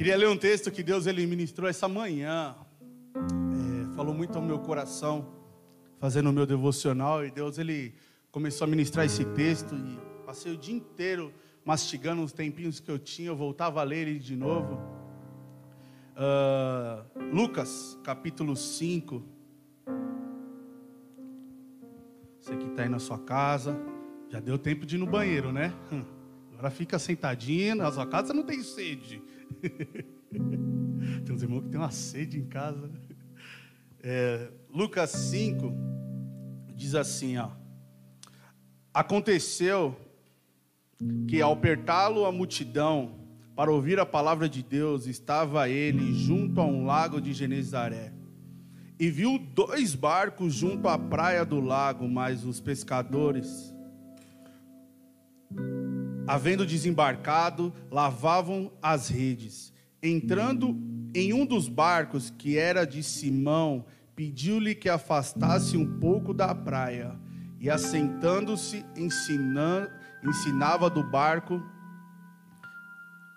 [0.00, 2.56] Queria ler um texto que Deus ele ministrou essa manhã.
[3.14, 5.28] É, falou muito ao meu coração,
[5.98, 7.22] fazendo o meu devocional.
[7.22, 7.94] E Deus ele
[8.30, 9.74] começou a ministrar esse texto.
[9.74, 11.30] E passei o dia inteiro
[11.66, 13.28] mastigando os tempinhos que eu tinha.
[13.28, 14.80] Eu voltava a ler ele de novo.
[16.16, 19.22] Uh, Lucas, capítulo 5.
[22.40, 23.78] Você que está aí na sua casa,
[24.30, 25.74] já deu tempo de ir no banheiro, né?
[25.92, 26.04] Hum,
[26.60, 29.22] agora fica sentadinho, na sua casa não tem sede.
[30.30, 32.90] tem uns irmãos que tem uma sede em casa.
[34.02, 35.72] É, Lucas 5
[36.76, 37.48] diz assim: ó,
[38.92, 39.96] Aconteceu
[41.26, 43.18] que ao apertá-lo a multidão
[43.56, 48.12] para ouvir a palavra de Deus, estava ele junto a um lago de Genezaré.
[48.98, 53.74] E viu dois barcos junto à praia do lago, mas os pescadores,
[56.30, 59.72] havendo desembarcado, lavavam as redes.
[60.00, 60.78] Entrando
[61.12, 67.18] em um dos barcos, que era de Simão, pediu-lhe que afastasse um pouco da praia.
[67.58, 68.86] E assentando-se,
[70.22, 71.60] ensinava do barco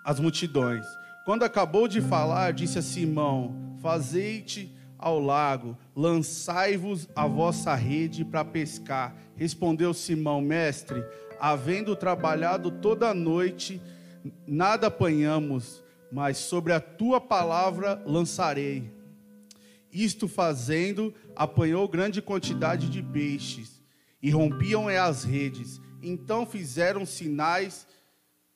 [0.05, 0.85] as multidões.
[1.25, 4.71] Quando acabou de falar, disse a Simão: Fazei-te
[5.03, 9.13] ao lago, lançai-vos a vossa rede para pescar.
[9.35, 11.03] Respondeu Simão: Mestre,
[11.37, 13.81] havendo trabalhado toda a noite,
[14.47, 18.89] nada apanhamos, mas sobre a tua palavra lançarei.
[19.91, 23.83] Isto fazendo, apanhou grande quantidade de peixes,
[24.21, 25.81] e rompiam as redes.
[26.01, 27.85] Então fizeram sinais,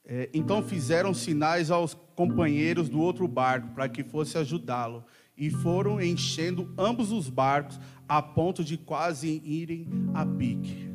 [0.06, 5.04] é, então fizeram sinais aos companheiros do outro barco para que fosse ajudá-lo,
[5.38, 10.90] e foram enchendo ambos os barcos a ponto de quase irem a pique.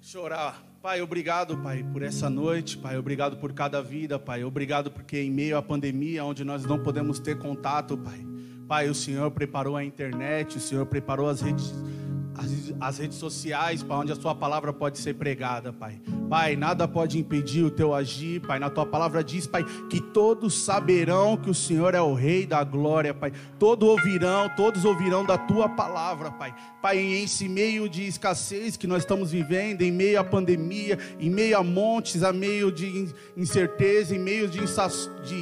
[0.00, 0.62] Chorar.
[0.82, 5.30] Pai, obrigado, Pai, por essa noite, Pai, obrigado por cada vida, Pai, obrigado porque em
[5.30, 8.26] meio à pandemia, onde nós não podemos ter contato, Pai,
[8.66, 11.72] Pai, o Senhor preparou a internet, o Senhor preparou as redes
[12.80, 16.00] as, redes sociais para onde a sua palavra pode ser pregada, Pai.
[16.28, 18.58] Pai, nada pode impedir o teu agir, Pai.
[18.58, 22.64] Na tua palavra diz, Pai, que todos saberão que o Senhor é o Rei da
[22.64, 23.32] glória, Pai.
[23.58, 26.54] Todos ouvirão, todos ouvirão da tua palavra, Pai.
[26.80, 31.30] Pai, em esse meio de escassez que nós estamos vivendo, em meio à pandemia, em
[31.30, 34.60] meio a montes, a meio de incerteza, em meio de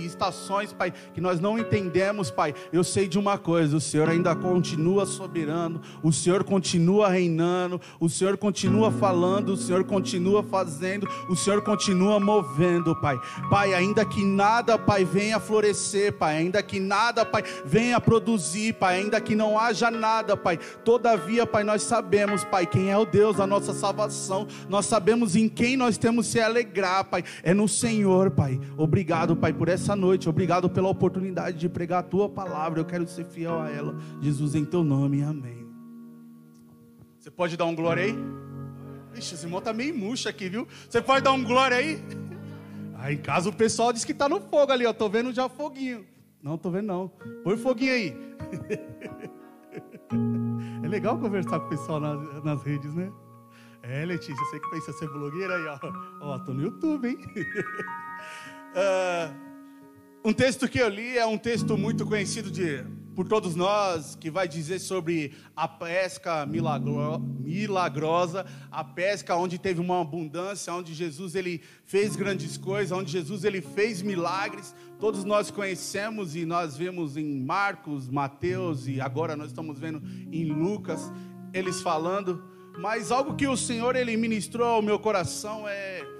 [0.06, 2.54] estações, Pai, que nós não entendemos, Pai.
[2.72, 7.80] Eu sei de uma coisa: o Senhor ainda continua soberano, o Senhor continua continua reinando,
[8.00, 13.20] o Senhor continua falando, o Senhor continua fazendo, o Senhor continua movendo, Pai.
[13.50, 19.00] Pai, ainda que nada, Pai, venha florescer, Pai, ainda que nada, Pai, venha produzir, Pai,
[19.00, 20.58] ainda que não haja nada, Pai.
[20.82, 24.46] Todavia, Pai, nós sabemos, Pai, quem é o Deus da nossa salvação.
[24.68, 27.22] Nós sabemos em quem nós temos se alegrar, Pai.
[27.42, 28.58] É no Senhor, Pai.
[28.76, 30.30] Obrigado, Pai, por essa noite.
[30.30, 32.80] Obrigado pela oportunidade de pregar a tua palavra.
[32.80, 33.94] Eu quero ser fiel a ela.
[34.22, 35.22] Jesus, em teu nome.
[35.22, 35.59] Amém.
[37.20, 38.14] Você pode dar um glória aí?
[39.14, 40.66] Ixi, esse irmão tá meio murcho aqui, viu?
[40.88, 42.02] Você pode dar um glória aí?
[42.96, 44.92] Aí em casa o pessoal diz que tá no fogo ali, ó.
[44.92, 46.04] Tô vendo já foguinho.
[46.42, 47.08] Não, tô vendo não.
[47.42, 48.16] Põe foguinho aí.
[50.82, 53.10] É legal conversar com o pessoal nas, nas redes, né?
[53.82, 55.78] É, Letícia, você que pensa ser blogueira aí, ó.
[56.20, 57.16] Ó, tô no YouTube, hein?
[58.74, 59.32] uh,
[60.28, 62.84] um texto que eu li é um texto muito conhecido de
[63.20, 69.78] por todos nós, que vai dizer sobre a pesca milagro, milagrosa, a pesca onde teve
[69.78, 74.74] uma abundância, onde Jesus ele fez grandes coisas, onde Jesus ele fez milagres.
[74.98, 80.00] Todos nós conhecemos e nós vemos em Marcos, Mateus e agora nós estamos vendo
[80.32, 81.12] em Lucas
[81.52, 82.42] eles falando.
[82.78, 86.19] Mas algo que o Senhor ele ministrou ao meu coração é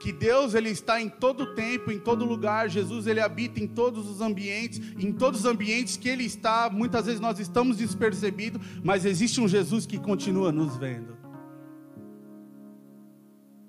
[0.00, 2.70] que Deus ele está em todo tempo, em todo lugar.
[2.70, 6.70] Jesus ele habita em todos os ambientes, em todos os ambientes que ele está.
[6.70, 11.18] Muitas vezes nós estamos despercebidos, mas existe um Jesus que continua nos vendo.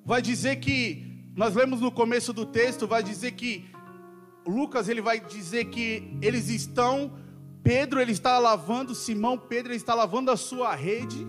[0.06, 1.06] Vai dizer que
[1.36, 3.66] nós lemos no começo do texto, vai dizer que
[4.48, 7.12] Lucas ele vai dizer que eles estão
[7.62, 11.28] Pedro ele está lavando, Simão Pedro ele está lavando a sua rede.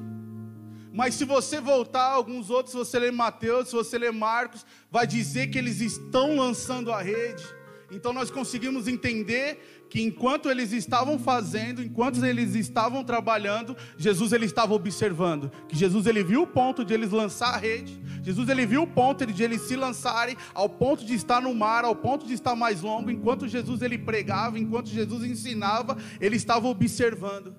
[0.93, 5.07] Mas se você voltar alguns outros, se você ler Mateus, se você ler Marcos, vai
[5.07, 7.43] dizer que eles estão lançando a rede.
[7.91, 14.47] Então nós conseguimos entender que enquanto eles estavam fazendo, enquanto eles estavam trabalhando, Jesus ele
[14.47, 15.53] estava observando.
[15.69, 18.03] Que Jesus ele viu o ponto de eles lançar a rede.
[18.23, 21.85] Jesus ele viu o ponto de eles se lançarem ao ponto de estar no mar,
[21.85, 23.11] ao ponto de estar mais longo.
[23.11, 27.55] Enquanto Jesus ele pregava, enquanto Jesus ensinava, ele estava observando.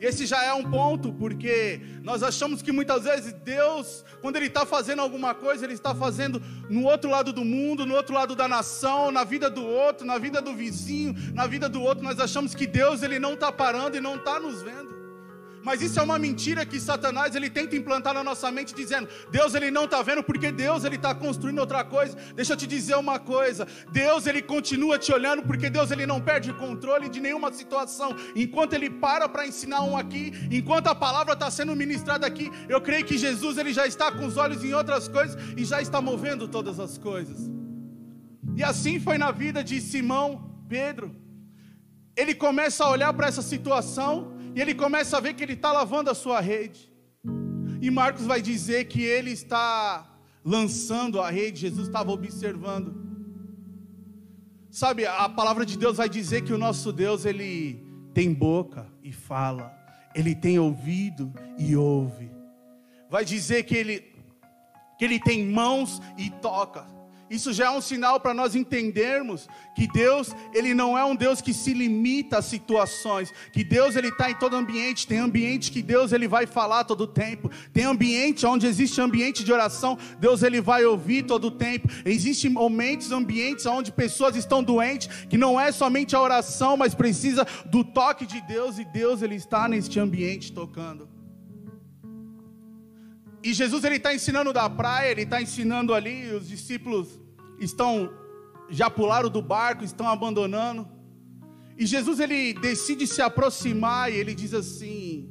[0.00, 4.64] Esse já é um ponto, porque nós achamos que muitas vezes Deus, quando Ele está
[4.64, 8.46] fazendo alguma coisa, Ele está fazendo no outro lado do mundo, no outro lado da
[8.46, 12.04] nação, na vida do outro, na vida do vizinho, na vida do outro.
[12.04, 14.97] Nós achamos que Deus Ele não está parando e não está nos vendo.
[15.62, 19.54] Mas isso é uma mentira que Satanás ele tenta implantar na nossa mente, dizendo: Deus
[19.54, 22.16] ele não está vendo porque Deus ele está construindo outra coisa.
[22.34, 26.20] Deixa eu te dizer uma coisa: Deus ele continua te olhando porque Deus ele não
[26.20, 28.14] perde controle de nenhuma situação.
[28.34, 32.80] Enquanto ele para para ensinar um aqui, enquanto a palavra está sendo ministrada aqui, eu
[32.80, 36.00] creio que Jesus ele já está com os olhos em outras coisas e já está
[36.00, 37.50] movendo todas as coisas.
[38.56, 41.14] E assim foi na vida de Simão Pedro.
[42.16, 45.70] Ele começa a olhar para essa situação e ele começa a ver que ele está
[45.70, 46.92] lavando a sua rede.
[47.80, 52.92] E Marcos vai dizer que ele está lançando a rede, Jesus estava observando.
[54.68, 59.12] Sabe, a palavra de Deus vai dizer que o nosso Deus, ele tem boca e
[59.12, 59.72] fala,
[60.12, 62.28] ele tem ouvido e ouve.
[63.08, 64.00] Vai dizer que ele,
[64.98, 66.84] que ele tem mãos e toca.
[67.30, 71.40] Isso já é um sinal para nós entendermos que Deus, ele não é um Deus
[71.40, 75.82] que se limita a situações, que Deus ele está em todo ambiente, tem ambiente que
[75.82, 80.42] Deus ele vai falar todo o tempo, tem ambiente onde existe ambiente de oração, Deus
[80.42, 81.88] ele vai ouvir todo o tempo.
[82.04, 87.46] Existem momentos, ambientes onde pessoas estão doentes, que não é somente a oração, mas precisa
[87.66, 91.17] do toque de Deus e Deus ele está neste ambiente tocando.
[93.42, 97.20] E Jesus ele está ensinando da praia, ele está ensinando ali, os discípulos
[97.60, 98.10] estão
[98.70, 100.86] já pularam do barco, estão abandonando.
[101.76, 105.30] E Jesus ele decide se aproximar e ele diz assim: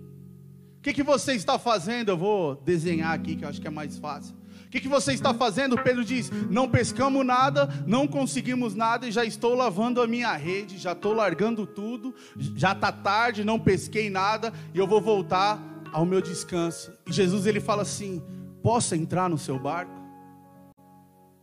[0.78, 2.10] O que, que você está fazendo?
[2.10, 4.36] Eu vou desenhar aqui que eu acho que é mais fácil.
[4.66, 5.78] O que, que você está fazendo?
[5.82, 10.78] Pedro diz: Não pescamos nada, não conseguimos nada e já estou lavando a minha rede,
[10.78, 15.62] já estou largando tudo, já está tarde, não pesquei nada e eu vou voltar
[15.94, 16.92] ao meu descanso.
[17.06, 18.24] E Jesus ele fala assim:
[18.62, 19.98] posso entrar no seu barco?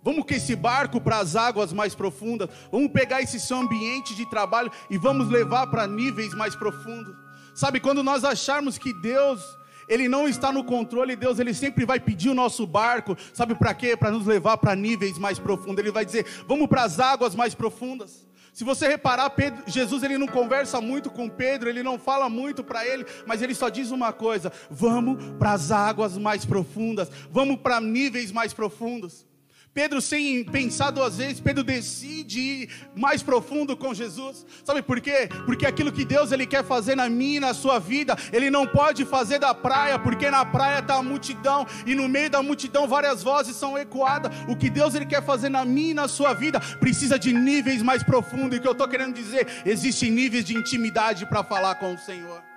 [0.03, 2.51] Vamos com esse barco para as águas mais profundas.
[2.71, 7.15] Vamos pegar esse seu ambiente de trabalho e vamos levar para níveis mais profundos.
[7.55, 9.41] Sabe, quando nós acharmos que Deus,
[9.89, 13.17] Ele não está no controle, Deus, Ele sempre vai pedir o nosso barco.
[13.33, 13.97] Sabe para quê?
[13.97, 15.79] Para nos levar para níveis mais profundos.
[15.79, 18.25] Ele vai dizer: vamos para as águas mais profundas.
[18.55, 22.63] Se você reparar, Pedro, Jesus ele não conversa muito com Pedro, ele não fala muito
[22.63, 27.57] para ele, mas ele só diz uma coisa: vamos para as águas mais profundas, vamos
[27.57, 29.27] para níveis mais profundos.
[29.75, 34.47] Pedro, sem pensar duas vezes, Pedro decide ir mais profundo com Jesus.
[34.63, 35.29] Sabe por quê?
[35.45, 38.69] Porque aquilo que Deus ele quer fazer na minha e na sua vida, ele não
[38.69, 42.87] pode fazer da praia, porque na praia está a multidão e no meio da multidão
[42.87, 44.33] várias vozes são ecoadas.
[44.49, 47.83] O que Deus ele quer fazer na minha e na sua vida precisa de níveis
[47.83, 48.55] mais profundos.
[48.55, 51.99] E o que eu estou querendo dizer, existem níveis de intimidade para falar com o
[51.99, 52.54] Senhor.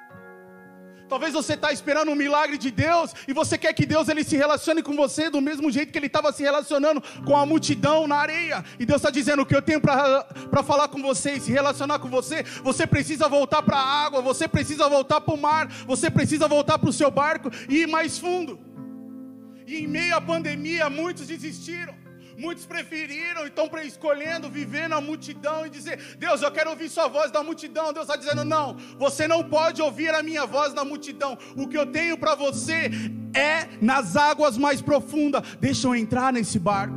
[1.07, 4.35] Talvez você está esperando um milagre de Deus e você quer que Deus ele se
[4.35, 8.17] relacione com você do mesmo jeito que ele estava se relacionando com a multidão na
[8.17, 8.63] areia.
[8.77, 11.99] E Deus está dizendo: o que eu tenho para falar com você e se relacionar
[11.99, 16.09] com você, você precisa voltar para a água, você precisa voltar para o mar, você
[16.09, 18.59] precisa voltar para o seu barco e ir mais fundo.
[19.65, 22.06] E em meio à pandemia, muitos desistiram.
[22.37, 27.31] Muitos preferiram, estão escolhendo viver na multidão e dizer: Deus, eu quero ouvir Sua voz
[27.31, 27.91] na multidão.
[27.91, 31.35] Deus está dizendo: Não, você não pode ouvir a minha voz na multidão.
[31.55, 32.91] O que eu tenho para você
[33.33, 35.41] é nas águas mais profundas.
[35.59, 36.95] Deixa eu entrar nesse barco.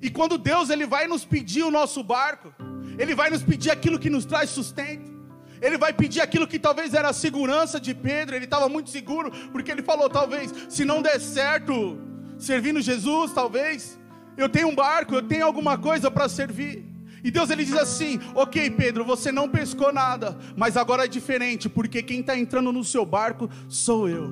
[0.00, 2.52] E quando Deus ele vai nos pedir o nosso barco,
[2.98, 5.12] Ele vai nos pedir aquilo que nos traz sustento.
[5.60, 8.34] Ele vai pedir aquilo que talvez era a segurança de Pedro.
[8.34, 12.11] Ele estava muito seguro, porque ele falou: talvez, se não der certo,
[12.42, 13.98] servindo Jesus, talvez.
[14.36, 16.84] Eu tenho um barco, eu tenho alguma coisa para servir.
[17.24, 21.68] E Deus ele diz assim: Ok, Pedro, você não pescou nada, mas agora é diferente,
[21.68, 24.30] porque quem está entrando no seu barco sou eu.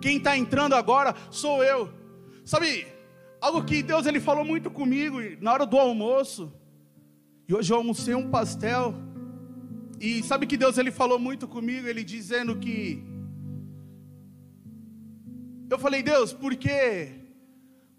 [0.00, 1.90] Quem está entrando agora sou eu.
[2.44, 2.86] Sabe,
[3.40, 6.52] algo que Deus ele falou muito comigo na hora do almoço.
[7.48, 8.94] E hoje eu almocei um pastel.
[10.00, 13.02] E sabe que Deus ele falou muito comigo, ele dizendo que
[15.68, 17.17] eu falei, Deus, por que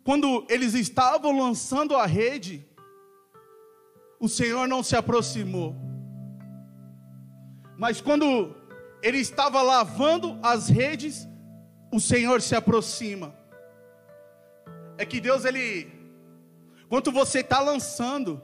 [0.09, 2.67] quando eles estavam lançando a rede,
[4.19, 5.75] o Senhor não se aproximou.
[7.77, 8.55] Mas quando
[9.03, 11.27] ele estava lavando as redes,
[11.93, 13.35] o Senhor se aproxima.
[14.97, 15.87] É que Deus, Ele,
[16.89, 18.41] quando você está lançando,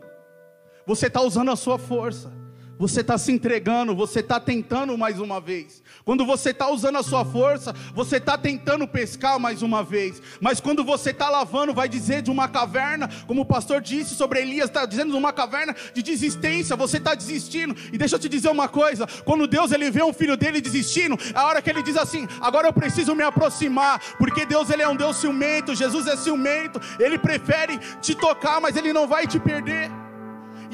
[0.86, 2.32] você está usando a sua força,
[2.78, 5.84] você está se entregando, você está tentando mais uma vez.
[6.04, 10.22] Quando você está usando a sua força, você está tentando pescar mais uma vez.
[10.40, 14.42] Mas quando você está lavando, vai dizer de uma caverna, como o pastor disse sobre
[14.42, 17.76] Elias, está dizendo de uma caverna de desistência, você está desistindo.
[17.92, 21.18] E deixa eu te dizer uma coisa: quando Deus ele vê um filho dele desistindo,
[21.34, 24.84] é a hora que ele diz assim: agora eu preciso me aproximar, porque Deus ele
[24.84, 29.26] é um Deus ciumento, Jesus é ciumento, ele prefere te tocar, mas ele não vai
[29.26, 30.05] te perder.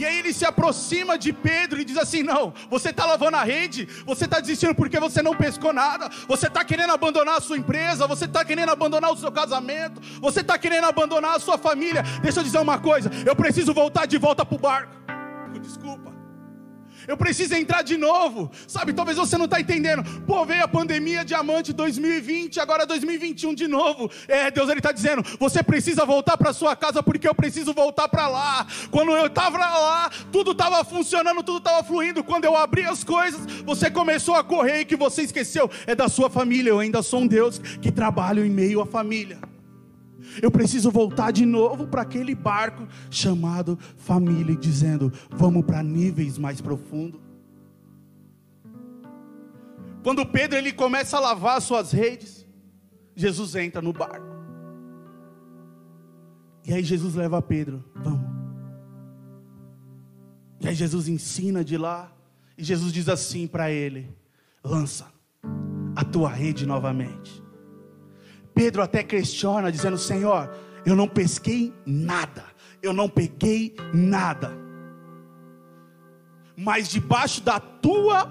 [0.01, 3.43] E aí ele se aproxima de Pedro e diz assim: Não, você está lavando a
[3.43, 7.55] rede, você está desistindo porque você não pescou nada, você está querendo abandonar a sua
[7.55, 12.01] empresa, você está querendo abandonar o seu casamento, você está querendo abandonar a sua família.
[12.19, 14.95] Deixa eu dizer uma coisa: eu preciso voltar de volta para o barco.
[15.61, 16.10] Desculpa.
[17.07, 18.51] Eu preciso entrar de novo.
[18.67, 20.03] Sabe, talvez você não está entendendo.
[20.21, 24.09] Pô, veio a pandemia diamante 2020, agora 2021 de novo.
[24.27, 28.07] É, Deus ele está dizendo: você precisa voltar para sua casa porque eu preciso voltar
[28.07, 28.65] para lá.
[28.89, 32.23] Quando eu estava lá, tudo estava funcionando, tudo estava fluindo.
[32.23, 36.07] Quando eu abri as coisas, você começou a correr e que você esqueceu é da
[36.07, 36.69] sua família.
[36.69, 39.50] Eu ainda sou um Deus que trabalha em meio à família.
[40.41, 46.61] Eu preciso voltar de novo para aquele barco chamado família, dizendo: vamos para níveis mais
[46.61, 47.19] profundos.
[50.03, 52.45] Quando Pedro ele começa a lavar suas redes,
[53.15, 54.31] Jesus entra no barco.
[56.65, 58.29] E aí Jesus leva Pedro, vamos.
[60.59, 62.11] E aí Jesus ensina de lá,
[62.57, 64.15] e Jesus diz assim para ele:
[64.63, 65.11] lança
[65.95, 67.43] a tua rede novamente.
[68.53, 70.49] Pedro até questiona, dizendo: Senhor,
[70.85, 72.45] eu não pesquei nada,
[72.81, 74.51] eu não peguei nada,
[76.55, 78.29] mas debaixo da tua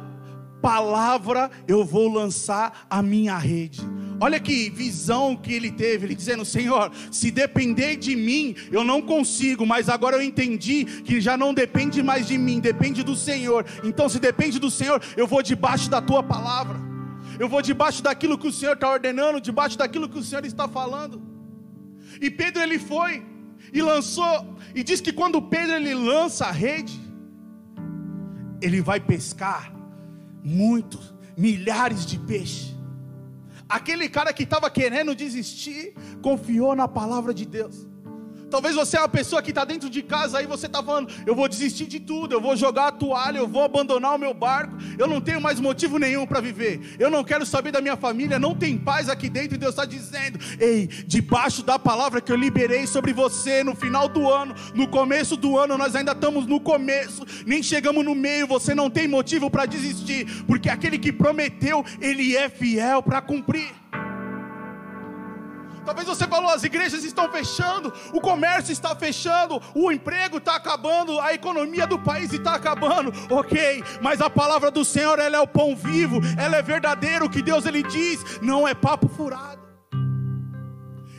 [0.60, 3.80] palavra eu vou lançar a minha rede.
[4.22, 9.00] Olha que visão que ele teve, ele dizendo: Senhor, se depender de mim, eu não
[9.00, 13.64] consigo, mas agora eu entendi que já não depende mais de mim, depende do Senhor.
[13.82, 16.89] Então, se depende do Senhor, eu vou debaixo da tua palavra
[17.40, 20.68] eu vou debaixo daquilo que o Senhor está ordenando, debaixo daquilo que o Senhor está
[20.68, 21.22] falando.
[22.20, 23.26] E Pedro ele foi
[23.72, 27.00] e lançou, e diz que quando Pedro ele lança a rede,
[28.60, 29.72] ele vai pescar
[30.44, 32.76] muitos, milhares de peixes.
[33.66, 37.88] Aquele cara que estava querendo desistir, confiou na palavra de Deus.
[38.50, 41.34] Talvez você é uma pessoa que está dentro de casa aí, você está falando, eu
[41.34, 44.76] vou desistir de tudo, eu vou jogar a toalha, eu vou abandonar o meu barco,
[44.98, 48.38] eu não tenho mais motivo nenhum para viver, eu não quero saber da minha família,
[48.38, 52.36] não tem paz aqui dentro, e Deus está dizendo, ei, debaixo da palavra que eu
[52.36, 56.58] liberei sobre você no final do ano, no começo do ano, nós ainda estamos no
[56.60, 61.84] começo, nem chegamos no meio, você não tem motivo para desistir, porque aquele que prometeu,
[62.00, 63.80] ele é fiel para cumprir.
[65.84, 71.18] Talvez você falou, as igrejas estão fechando, o comércio está fechando, o emprego está acabando,
[71.20, 73.12] a economia do país está acabando.
[73.30, 77.24] Ok, mas a palavra do Senhor ela é o pão vivo, ela é verdadeira.
[77.24, 79.60] O que Deus ele diz não é papo furado.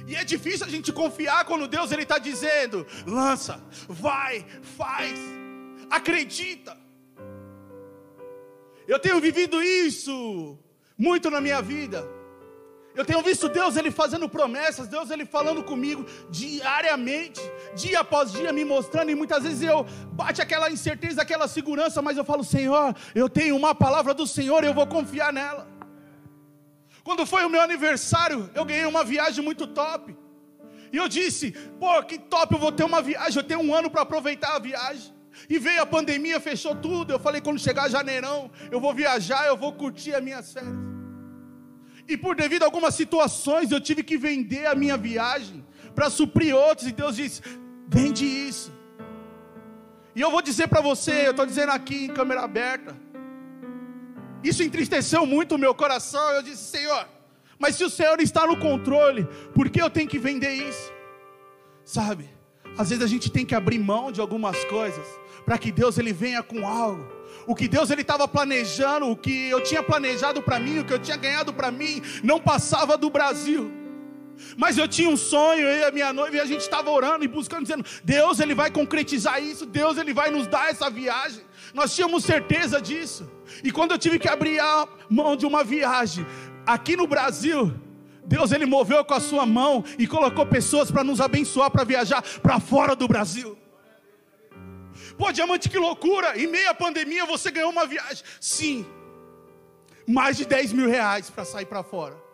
[0.07, 5.17] E é difícil a gente confiar quando Deus ele está dizendo: lança, vai, faz,
[5.89, 6.77] acredita.
[8.87, 10.59] Eu tenho vivido isso
[10.97, 12.20] muito na minha vida.
[12.93, 17.39] Eu tenho visto Deus ele fazendo promessas, Deus ele falando comigo diariamente,
[17.74, 22.17] dia após dia me mostrando e muitas vezes eu bate aquela incerteza, aquela segurança, mas
[22.17, 25.67] eu falo, Senhor, eu tenho uma palavra do Senhor, eu vou confiar nela.
[27.03, 30.15] Quando foi o meu aniversário, eu ganhei uma viagem muito top.
[30.91, 33.89] E eu disse, pô, que top, eu vou ter uma viagem, eu tenho um ano
[33.89, 35.13] para aproveitar a viagem.
[35.50, 37.13] E veio a pandemia, fechou tudo.
[37.13, 40.90] Eu falei, quando chegar janeirão, eu vou viajar, eu vou curtir as minhas férias.
[42.11, 45.65] E por devido a algumas situações, eu tive que vender a minha viagem
[45.95, 46.85] para suprir outros.
[46.85, 47.41] E Deus disse:
[47.87, 48.69] vende isso.
[50.13, 52.97] E eu vou dizer para você, eu estou dizendo aqui em câmera aberta.
[54.43, 56.31] Isso entristeceu muito o meu coração.
[56.31, 57.07] Eu disse: Senhor,
[57.57, 59.25] mas se o Senhor está no controle,
[59.55, 60.91] por que eu tenho que vender isso?
[61.85, 62.29] Sabe?
[62.77, 65.07] Às vezes a gente tem que abrir mão de algumas coisas
[65.45, 69.50] para que Deus ele venha com algo o que Deus ele estava planejando, o que
[69.50, 73.10] eu tinha planejado para mim, o que eu tinha ganhado para mim, não passava do
[73.10, 73.71] Brasil.
[74.57, 77.24] Mas eu tinha um sonho, eu e a minha noiva, e a gente estava orando
[77.24, 81.41] e buscando, dizendo: Deus ele vai concretizar isso, Deus ele vai nos dar essa viagem.
[81.74, 83.29] Nós tínhamos certeza disso.
[83.63, 86.25] E quando eu tive que abrir a mão de uma viagem
[86.65, 87.74] aqui no Brasil,
[88.25, 92.24] Deus ele moveu com a sua mão e colocou pessoas para nos abençoar para viajar
[92.41, 93.57] para fora do Brasil.
[95.17, 96.37] Pô, diamante, que loucura!
[96.39, 98.23] Em meio à pandemia você ganhou uma viagem.
[98.39, 98.85] Sim,
[100.07, 102.31] mais de 10 mil reais para sair para fora.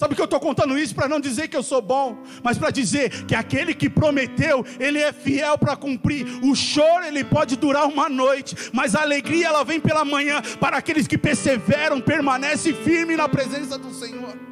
[0.00, 2.70] Sabe que eu estou contando isso para não dizer que eu sou bom, mas para
[2.70, 6.26] dizer que aquele que prometeu, ele é fiel para cumprir.
[6.42, 10.78] O choro ele pode durar uma noite, mas a alegria ela vem pela manhã para
[10.78, 14.49] aqueles que perseveram, permanecem firmes na presença do Senhor.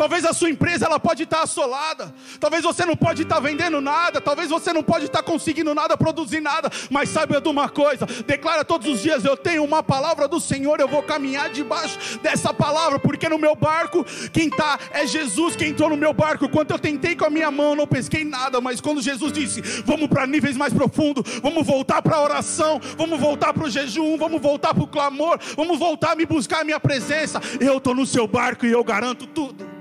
[0.00, 2.14] Talvez a sua empresa ela pode estar assolada.
[2.40, 4.18] Talvez você não pode estar vendendo nada.
[4.18, 6.70] Talvez você não pode estar conseguindo nada, produzir nada.
[6.88, 10.80] Mas saiba de uma coisa: declara todos os dias: eu tenho uma palavra do Senhor.
[10.80, 14.02] Eu vou caminhar debaixo dessa palavra, porque no meu barco
[14.32, 16.48] quem está é Jesus que entrou no meu barco.
[16.48, 18.58] Quando eu tentei com a minha mão, não pesquei nada.
[18.58, 23.20] Mas quando Jesus disse: vamos para níveis mais profundos, vamos voltar para a oração, vamos
[23.20, 26.64] voltar para o jejum, vamos voltar para o clamor, vamos voltar a me buscar a
[26.64, 27.38] minha presença.
[27.60, 29.78] Eu estou no seu barco e eu garanto tudo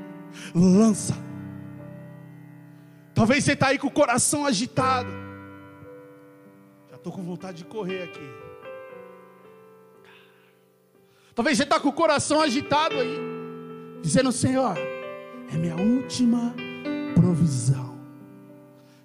[0.54, 1.16] lança.
[3.14, 5.12] Talvez você está aí com o coração agitado.
[6.90, 8.50] Já estou com vontade de correr aqui.
[11.36, 13.18] Talvez você está com o coração agitado aí,
[14.02, 14.78] dizendo: Senhor,
[15.52, 16.54] é minha última
[17.16, 17.98] provisão.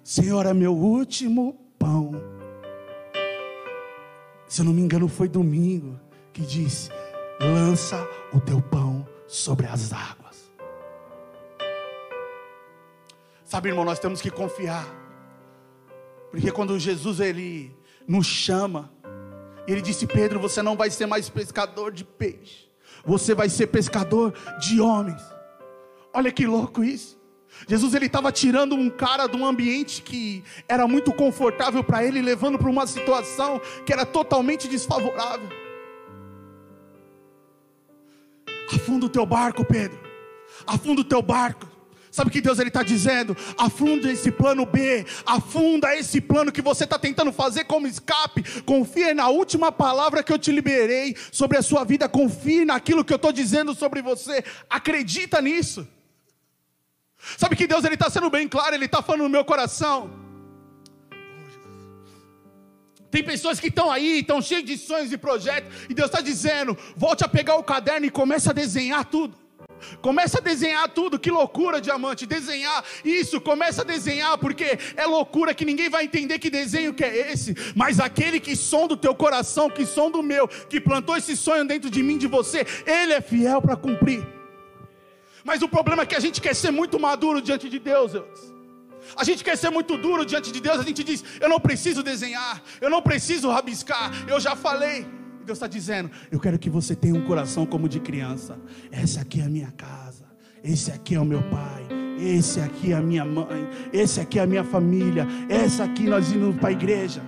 [0.03, 2.11] Senhor, é meu último pão.
[4.47, 5.99] Se eu não me engano, foi domingo
[6.31, 6.89] que disse:
[7.39, 10.24] lança o teu pão sobre as águas.
[13.55, 14.85] Sabe, irmão, nós temos que confiar.
[16.29, 17.73] Porque quando Jesus ele
[18.05, 18.91] nos chama,
[19.65, 22.69] ele disse: Pedro, você não vai ser mais pescador de peixe,
[23.05, 25.21] você vai ser pescador de homens.
[26.13, 27.17] Olha que louco isso.
[27.65, 32.21] Jesus ele estava tirando um cara de um ambiente que era muito confortável para ele,
[32.21, 35.47] levando para uma situação que era totalmente desfavorável.
[38.69, 39.97] Afunda o teu barco, Pedro.
[40.67, 41.74] Afunda o teu barco.
[42.15, 43.35] Sabe o que Deus está dizendo?
[43.57, 48.61] Afunda esse plano B, afunda esse plano que você está tentando fazer como escape.
[48.61, 52.07] Confie na última palavra que eu te liberei sobre a sua vida.
[52.07, 54.45] Confie naquilo que eu estou dizendo sobre você.
[54.69, 55.85] Acredita nisso.
[57.37, 60.09] Sabe que Deus está sendo bem claro, Ele está falando no meu coração.
[63.11, 66.77] Tem pessoas que estão aí, estão cheias de sonhos e projetos, e Deus está dizendo:
[66.95, 69.44] volte a pegar o caderno e comece a desenhar tudo.
[70.01, 72.25] Começa a desenhar tudo, que loucura, diamante.
[72.25, 77.03] Desenhar isso, começa a desenhar, porque é loucura que ninguém vai entender que desenho que
[77.03, 77.55] é esse.
[77.75, 81.65] Mas aquele que sonda o teu coração, que sonda o meu, que plantou esse sonho
[81.65, 84.25] dentro de mim, de você, ele é fiel para cumprir.
[85.43, 88.13] Mas o problema é que a gente quer ser muito maduro diante de Deus.
[89.15, 90.79] A gente quer ser muito duro diante de Deus.
[90.79, 95.05] A gente diz: Eu não preciso desenhar, eu não preciso rabiscar, eu já falei.
[95.45, 98.57] Deus está dizendo: Eu quero que você tenha um coração como de criança.
[98.91, 100.25] Essa aqui é a minha casa.
[100.63, 101.85] Esse aqui é o meu pai.
[102.19, 103.69] Esse aqui é a minha mãe.
[103.93, 105.27] Esse aqui é a minha família.
[105.47, 107.21] Essa aqui nós indo para a igreja.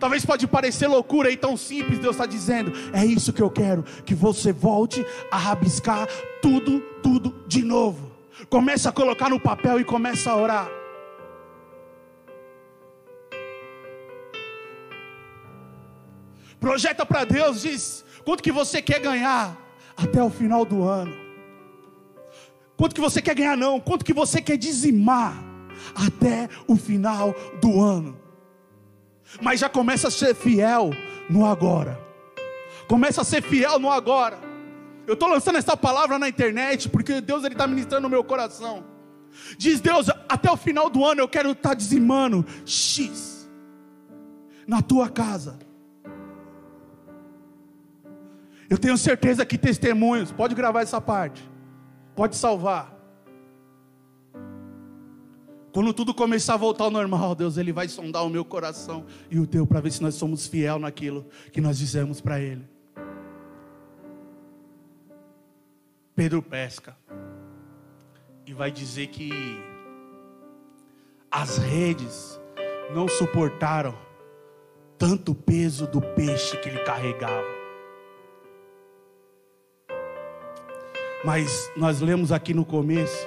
[0.00, 2.00] Talvez pode parecer loucura e tão simples.
[2.00, 3.84] Deus está dizendo: É isso que eu quero.
[4.04, 6.08] Que você volte a rabiscar
[6.42, 8.12] tudo, tudo de novo.
[8.50, 10.83] Comece a colocar no papel e comece a orar.
[16.64, 19.54] Projeta para Deus, diz quanto que você quer ganhar
[19.94, 21.14] até o final do ano.
[22.74, 25.36] Quanto que você quer ganhar não, quanto que você quer dizimar
[25.94, 28.18] até o final do ano.
[29.42, 30.92] Mas já começa a ser fiel
[31.28, 32.00] no agora.
[32.88, 34.38] Começa a ser fiel no agora.
[35.06, 38.82] Eu estou lançando essa palavra na internet porque Deus está ministrando no meu coração.
[39.58, 43.50] Diz Deus, até o final do ano eu quero estar tá dizimando X
[44.66, 45.58] na tua casa.
[48.68, 51.42] Eu tenho certeza que testemunhos, pode gravar essa parte,
[52.14, 52.94] pode salvar.
[55.72, 59.38] Quando tudo começar a voltar ao normal, Deus, Ele vai sondar o meu coração e
[59.38, 62.64] o teu para ver se nós somos fiel naquilo que nós dizemos para Ele.
[66.14, 66.96] Pedro pesca
[68.46, 69.30] e vai dizer que
[71.28, 72.40] as redes
[72.94, 73.98] não suportaram
[74.96, 77.53] tanto peso do peixe que ele carregava.
[81.24, 83.26] Mas nós lemos aqui no começo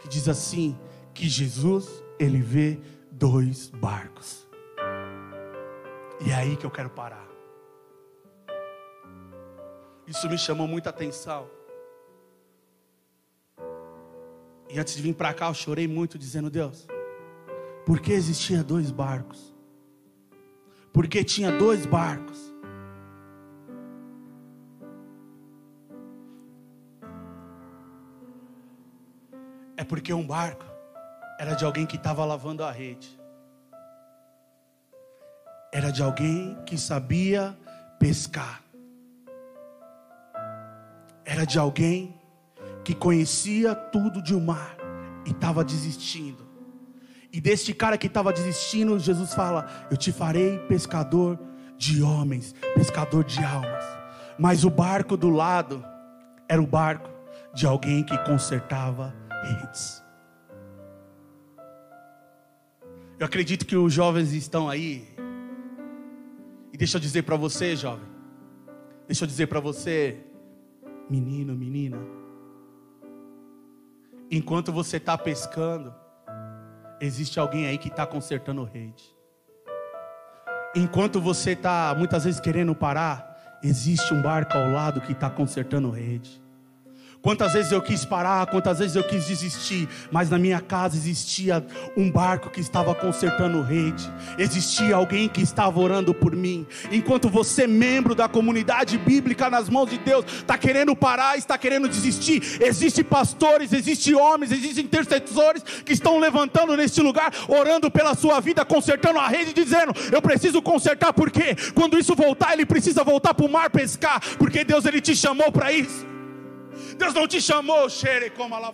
[0.00, 0.76] que diz assim:
[1.14, 4.48] que Jesus, ele vê dois barcos.
[6.24, 7.28] E é aí que eu quero parar.
[10.06, 11.48] Isso me chamou muita atenção.
[14.70, 16.86] E antes de vir para cá, eu chorei muito, dizendo: Deus,
[17.86, 19.54] por que existia dois barcos?
[20.92, 22.47] Porque tinha dois barcos.
[29.88, 30.64] Porque um barco
[31.38, 33.18] era de alguém que estava lavando a rede.
[35.72, 37.56] Era de alguém que sabia
[37.98, 38.62] pescar.
[41.24, 42.18] Era de alguém
[42.84, 44.76] que conhecia tudo de um mar
[45.26, 46.46] e estava desistindo.
[47.32, 51.38] E deste cara que estava desistindo, Jesus fala: Eu te farei pescador
[51.76, 53.84] de homens, pescador de almas.
[54.38, 55.84] Mas o barco do lado
[56.48, 57.10] era o barco
[57.52, 59.14] de alguém que consertava
[59.52, 60.02] redes.
[63.18, 65.08] Eu acredito que os jovens estão aí.
[66.72, 68.06] E deixa eu dizer para você, jovem.
[69.06, 70.18] Deixa eu dizer para você,
[71.10, 71.98] menino, menina.
[74.30, 75.92] Enquanto você está pescando,
[77.00, 79.16] existe alguém aí que está consertando rede.
[80.76, 85.90] Enquanto você está muitas vezes querendo parar, existe um barco ao lado que está consertando
[85.90, 86.40] rede.
[87.20, 91.66] Quantas vezes eu quis parar, quantas vezes eu quis desistir, mas na minha casa existia
[91.96, 96.64] um barco que estava consertando rede, existia alguém que estava orando por mim.
[96.92, 101.88] Enquanto você, membro da comunidade bíblica nas mãos de Deus, está querendo parar, está querendo
[101.88, 108.38] desistir, existem pastores, existem homens, existem intercessores que estão levantando neste lugar, orando pela sua
[108.38, 113.34] vida, consertando a rede, dizendo: Eu preciso consertar, porque quando isso voltar, ele precisa voltar
[113.34, 116.17] para o mar pescar, porque Deus ele te chamou para isso.
[116.98, 118.72] Deus não te chamou, xere como a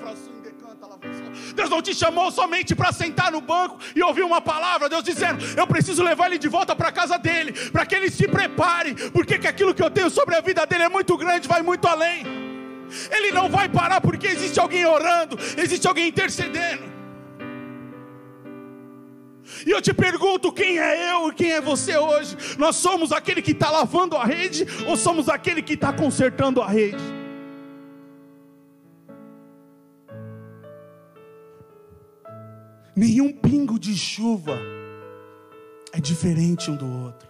[1.54, 4.88] Deus não te chamou somente para sentar no banco e ouvir uma palavra.
[4.88, 8.10] Deus dizendo: Eu preciso levar ele de volta para a casa dele, para que ele
[8.10, 11.46] se prepare, porque que aquilo que eu tenho sobre a vida dele é muito grande,
[11.46, 12.24] vai muito além.
[13.10, 16.94] Ele não vai parar porque existe alguém orando, existe alguém intercedendo.
[19.66, 22.36] E eu te pergunto: quem é eu e quem é você hoje?
[22.58, 26.66] Nós somos aquele que está lavando a rede ou somos aquele que está consertando a
[26.66, 27.23] rede?
[32.96, 34.58] Nenhum pingo de chuva
[35.92, 37.28] é diferente um do outro.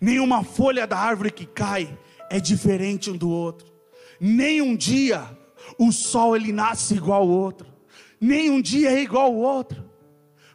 [0.00, 1.98] Nenhuma folha da árvore que cai
[2.30, 3.66] é diferente um do outro.
[4.20, 5.24] Nem um dia
[5.78, 7.66] o sol ele nasce igual ao outro.
[8.20, 9.90] Nem um dia é igual ao outro.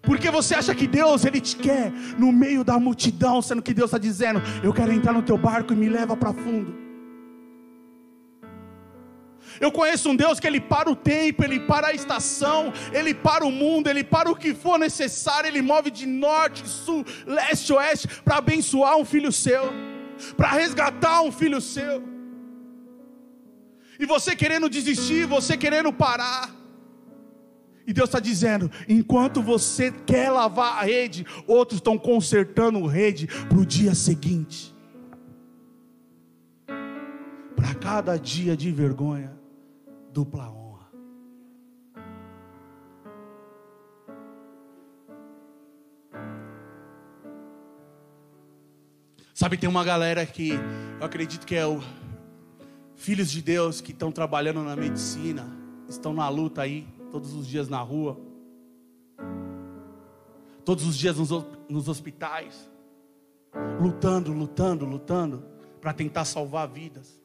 [0.04, 3.90] Porque você acha que Deus ele te quer no meio da multidão, sendo que Deus
[3.90, 6.85] está dizendo: Eu quero entrar no teu barco e me leva para fundo.
[9.60, 13.46] Eu conheço um Deus que Ele para o tempo, Ele para a estação, Ele para
[13.46, 18.08] o mundo, Ele para o que for necessário, Ele move de norte, sul, leste, oeste,
[18.24, 19.72] para abençoar um filho seu,
[20.36, 22.04] para resgatar um filho seu.
[24.00, 26.54] E você querendo desistir, você querendo parar.
[27.88, 33.28] E Deus está dizendo: enquanto você quer lavar a rede, outros estão consertando a rede
[33.28, 34.76] para o dia seguinte.
[37.56, 39.34] Para cada dia de vergonha,
[40.16, 40.90] dupla honra.
[49.34, 50.52] Sabe, tem uma galera que
[51.00, 51.82] eu acredito que é o
[52.96, 55.46] filhos de Deus que estão trabalhando na medicina,
[55.90, 58.18] estão na luta aí, todos os dias na rua,
[60.64, 61.30] todos os dias nos,
[61.68, 62.72] nos hospitais,
[63.82, 65.44] lutando, lutando, lutando
[65.82, 67.25] para tentar salvar vidas.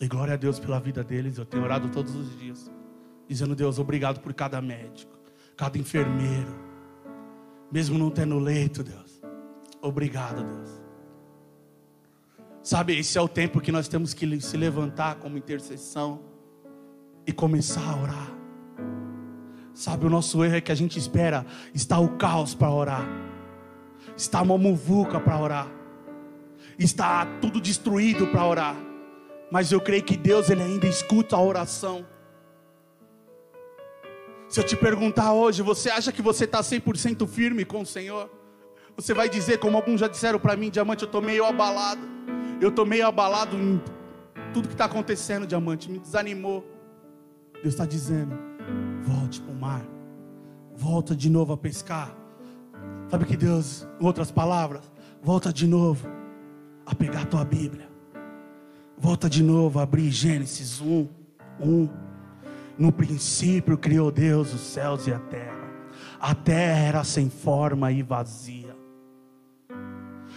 [0.00, 1.38] E glória a Deus pela vida deles.
[1.38, 2.70] Eu tenho orado todos os dias,
[3.28, 5.18] dizendo: Deus, obrigado por cada médico,
[5.56, 6.54] cada enfermeiro,
[7.72, 9.22] mesmo não tendo leito, Deus.
[9.80, 10.82] Obrigado, Deus.
[12.62, 16.20] Sabe, esse é o tempo que nós temos que se levantar como intercessão
[17.26, 18.36] e começar a orar.
[19.72, 23.06] Sabe, o nosso erro é que a gente espera está o caos para orar,
[24.16, 25.68] está uma muvuca para orar,
[26.78, 28.86] está tudo destruído para orar
[29.50, 32.04] mas eu creio que Deus ele ainda escuta a oração.
[34.48, 38.30] Se eu te perguntar hoje, você acha que você está 100% firme com o Senhor?
[38.96, 42.00] Você vai dizer, como alguns já disseram para mim, diamante, eu estou meio abalado.
[42.60, 43.80] Eu estou meio abalado em
[44.52, 46.64] tudo que está acontecendo, diamante, me desanimou.
[47.54, 48.34] Deus está dizendo:
[49.02, 49.86] volte para o mar,
[50.74, 52.16] volta de novo a pescar.
[53.10, 54.90] Sabe que Deus, em outras palavras,
[55.22, 56.08] volta de novo
[56.86, 57.85] a pegar a tua Bíblia
[58.98, 61.08] Volta de novo a abrir Gênesis 1,
[61.60, 61.88] 1.
[62.78, 65.66] No princípio criou Deus os céus e a terra.
[66.18, 68.74] A terra era sem forma e vazia.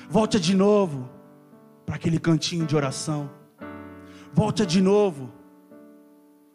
[0.09, 1.09] Volta de novo
[1.85, 3.29] para aquele cantinho de oração.
[4.33, 5.31] Volta de novo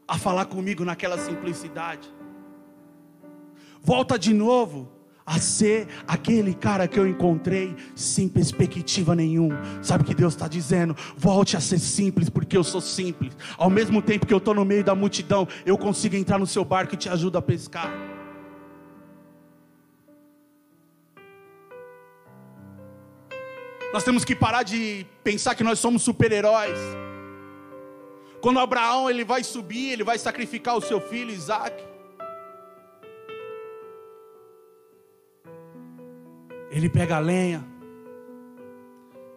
[0.07, 2.13] a falar comigo naquela simplicidade.
[3.81, 4.94] Volta de novo
[5.27, 9.59] a ser aquele cara que eu encontrei sem perspectiva nenhuma.
[9.83, 10.95] Sabe o que Deus está dizendo?
[11.17, 13.35] Volte a ser simples, porque eu sou simples.
[13.57, 16.65] Ao mesmo tempo que eu estou no meio da multidão, eu consigo entrar no seu
[16.65, 17.91] barco e te ajudo a pescar.
[23.95, 26.79] Nós temos que parar de pensar que nós somos super-heróis.
[28.41, 31.94] Quando Abraão ele vai subir, ele vai sacrificar o seu filho Isaac.
[36.75, 37.65] Ele pega a lenha,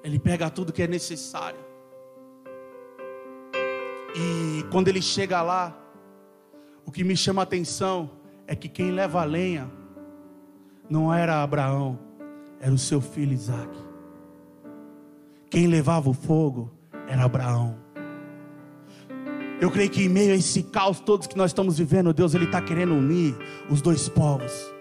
[0.03, 1.59] ele pega tudo que é necessário.
[4.15, 5.77] E quando ele chega lá,
[6.83, 8.09] o que me chama a atenção
[8.47, 9.69] é que quem leva a lenha
[10.89, 11.99] não era Abraão,
[12.59, 13.69] era o seu filho Isaac.
[15.47, 16.71] Quem levava o fogo
[17.07, 17.77] era Abraão.
[19.61, 22.45] Eu creio que em meio a esse caos todos que nós estamos vivendo, Deus ele
[22.45, 23.37] está querendo unir
[23.69, 24.75] os dois povos.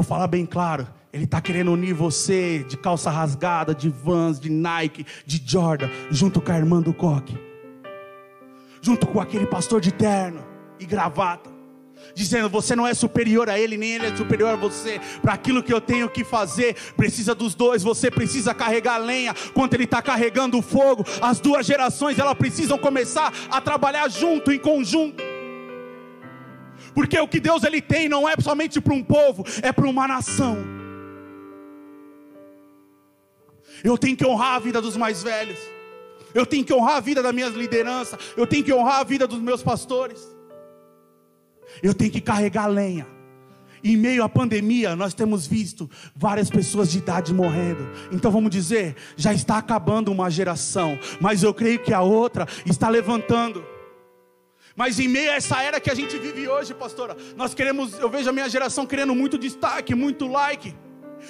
[0.00, 4.48] Vou falar bem claro, ele está querendo unir você de calça rasgada, de Vans, de
[4.48, 7.38] Nike, de Jordan, junto com a irmã do coque,
[8.80, 10.42] junto com aquele pastor de terno
[10.78, 11.50] e gravata
[12.14, 14.98] dizendo: Você não é superior a ele, nem ele é superior a você.
[15.20, 17.82] Para aquilo que eu tenho que fazer, precisa dos dois.
[17.82, 21.04] Você precisa carregar lenha, quando ele está carregando o fogo.
[21.20, 25.29] As duas gerações elas precisam começar a trabalhar junto, em conjunto.
[26.94, 30.06] Porque o que Deus ele tem não é somente para um povo, é para uma
[30.06, 30.58] nação.
[33.82, 35.58] Eu tenho que honrar a vida dos mais velhos.
[36.34, 38.18] Eu tenho que honrar a vida da minha liderança.
[38.36, 40.40] Eu tenho que honrar a vida dos meus pastores
[41.82, 43.06] eu tenho que carregar lenha.
[43.82, 47.88] Em meio à pandemia, nós temos visto várias pessoas de idade morrendo.
[48.12, 52.90] Então vamos dizer, já está acabando uma geração, mas eu creio que a outra está
[52.90, 53.64] levantando.
[54.76, 58.08] Mas em meio a essa era que a gente vive hoje, pastora, nós queremos, eu
[58.08, 60.74] vejo a minha geração querendo muito destaque, muito like.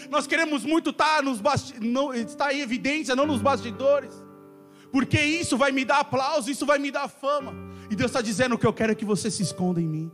[0.09, 4.13] Nós queremos muito estar, tá nos basti não, estar em evidência, não nos bastidores.
[4.93, 7.55] Porque isso vai me dar aplauso, isso vai me dar fama.
[7.91, 10.13] E Deus está dizendo que eu quero é que você se esconda em mim.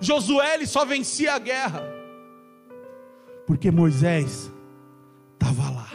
[0.00, 1.82] Josué ele só vencia a guerra,
[3.46, 4.50] porque Moisés
[5.34, 5.88] estava lá.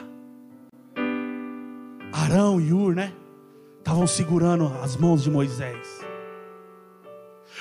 [2.11, 3.13] Arão e Ur, né?
[3.85, 6.03] Estavam segurando as mãos de Moisés.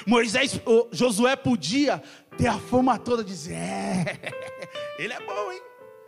[0.07, 0.59] Moisés,
[0.91, 2.03] Josué podia
[2.39, 4.33] ter a fama toda de dizer: é,
[4.99, 5.61] ele é bom, hein?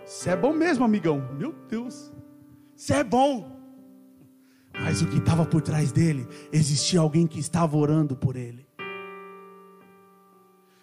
[0.07, 1.21] Você é bom mesmo, amigão.
[1.39, 2.11] Meu Deus,
[2.75, 3.61] você é bom.
[4.73, 8.67] Mas o que estava por trás dele, existia alguém que estava orando por ele.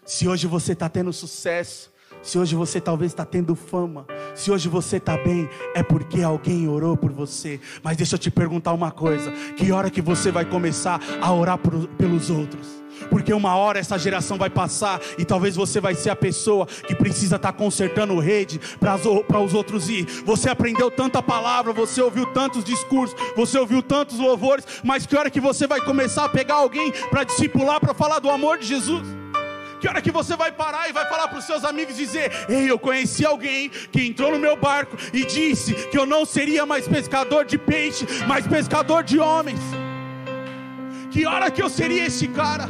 [0.05, 1.91] Se hoje você está tendo sucesso,
[2.23, 6.67] se hoje você talvez está tendo fama, se hoje você está bem, é porque alguém
[6.67, 7.59] orou por você.
[7.83, 11.57] Mas deixa eu te perguntar uma coisa: que hora que você vai começar a orar
[11.57, 12.81] por, pelos outros?
[13.09, 16.95] Porque uma hora essa geração vai passar e talvez você vai ser a pessoa que
[16.95, 20.05] precisa estar tá consertando rede para os outros ir.
[20.25, 25.29] Você aprendeu tanta palavra, você ouviu tantos discursos, você ouviu tantos louvores, mas que hora
[25.29, 29.22] que você vai começar a pegar alguém para discipular, para falar do amor de Jesus?
[29.83, 32.71] Que hora que você vai parar e vai falar para os seus amigos dizer: Ei,
[32.71, 36.87] eu conheci alguém que entrou no meu barco e disse que eu não seria mais
[36.87, 39.59] pescador de peixe, mas pescador de homens.
[41.11, 42.69] Que hora que eu seria esse cara?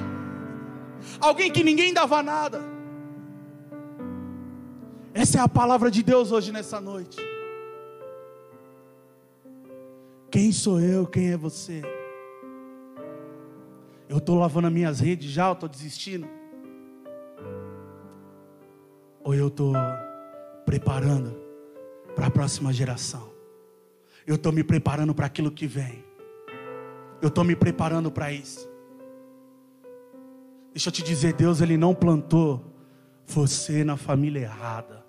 [1.22, 2.60] Alguém que ninguém dava nada.
[5.14, 7.20] Essa é a palavra de Deus hoje nessa noite.
[10.32, 11.06] Quem sou eu?
[11.06, 11.84] Quem é você?
[14.10, 16.28] Eu estou lavando as minhas redes já, eu estou desistindo
[19.24, 19.74] ou eu estou
[20.66, 21.36] preparando
[22.16, 23.32] para a próxima geração?
[24.26, 26.04] Eu estou me preparando para aquilo que vem.
[27.22, 28.70] Eu estou me preparando para isso.
[30.74, 32.64] Deixa eu te dizer, Deus ele não plantou
[33.26, 35.06] você na família errada.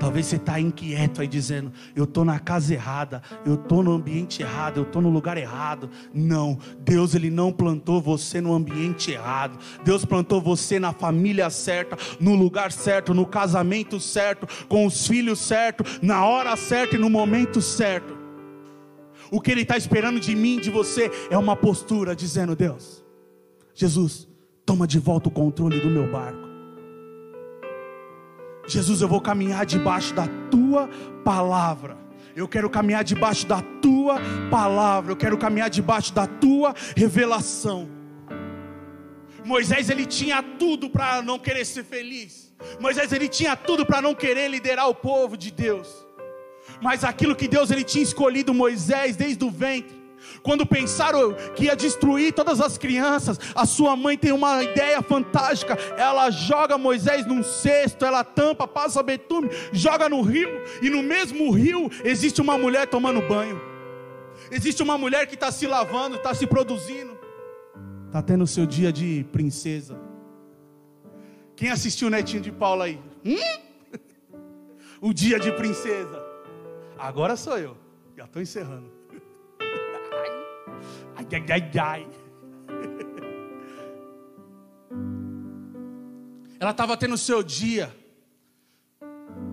[0.00, 4.42] Talvez você está inquieto aí dizendo: eu estou na casa errada, eu estou no ambiente
[4.42, 5.88] errado, eu estou no lugar errado.
[6.12, 9.58] Não, Deus ele não plantou você no ambiente errado.
[9.84, 15.38] Deus plantou você na família certa, no lugar certo, no casamento certo, com os filhos
[15.38, 18.16] certos, na hora certa e no momento certo.
[19.30, 23.04] O que Ele está esperando de mim, de você, é uma postura dizendo: Deus,
[23.72, 24.28] Jesus,
[24.64, 26.45] toma de volta o controle do meu barco.
[28.66, 30.88] Jesus, eu vou caminhar debaixo da tua
[31.24, 31.96] palavra.
[32.34, 35.12] Eu quero caminhar debaixo da tua palavra.
[35.12, 37.88] Eu quero caminhar debaixo da tua revelação.
[39.44, 42.52] Moisés ele tinha tudo para não querer ser feliz.
[42.80, 46.06] Moisés ele tinha tudo para não querer liderar o povo de Deus.
[46.82, 50.05] Mas aquilo que Deus ele tinha escolhido Moisés desde o ventre
[50.42, 55.74] quando pensaram que ia destruir todas as crianças, a sua mãe tem uma ideia fantástica.
[55.96, 60.48] Ela joga Moisés num cesto, ela tampa, passa betume, joga no rio,
[60.82, 63.60] e no mesmo rio existe uma mulher tomando banho.
[64.50, 67.18] Existe uma mulher que está se lavando, está se produzindo,
[68.06, 69.98] está tendo o seu dia de princesa.
[71.56, 73.00] Quem assistiu o netinho de Paula aí?
[73.24, 73.36] Hum?
[74.98, 76.24] O dia de princesa.
[76.98, 77.76] Agora sou eu.
[78.16, 78.95] Já estou encerrando.
[81.16, 82.06] Ai, Ai, ai, ai.
[86.60, 87.94] Ela estava tendo o seu dia,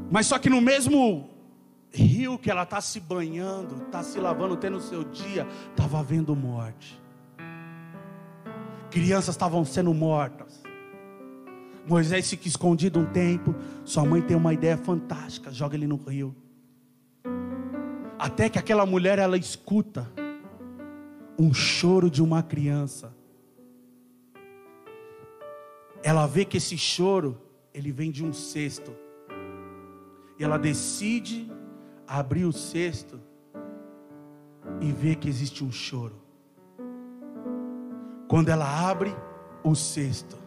[0.10, 1.30] mas só que no mesmo
[1.92, 6.36] rio que ela está se banhando, está se lavando, tendo o seu dia, estava havendo
[6.36, 7.00] morte.
[8.90, 10.64] Crianças estavam sendo mortas.
[11.86, 13.54] Moisés fica escondido um tempo.
[13.84, 16.34] Sua mãe tem uma ideia fantástica, joga ele no rio.
[18.18, 20.10] Até que aquela mulher ela escuta
[21.38, 23.16] um choro de uma criança.
[26.04, 27.38] Ela vê que esse choro
[27.74, 28.94] ele vem de um cesto.
[30.38, 31.52] E ela decide
[32.08, 33.20] abrir o cesto
[34.82, 36.22] e vê que existe um choro.
[38.28, 39.16] Quando ela abre
[39.64, 40.38] o cesto,